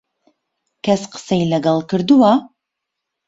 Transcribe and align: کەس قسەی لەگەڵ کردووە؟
کەس 0.85 1.01
قسەی 1.13 1.49
لەگەڵ 1.51 1.77
کردووە؟ 1.89 2.31